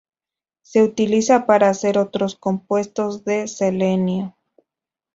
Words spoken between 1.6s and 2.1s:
hacer